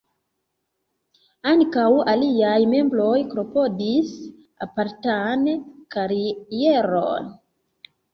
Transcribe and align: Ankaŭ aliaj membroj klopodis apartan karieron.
Ankaŭ 1.49 1.83
aliaj 2.13 2.53
membroj 2.71 3.17
klopodis 3.33 4.13
apartan 4.67 5.45
karieron. 5.97 7.29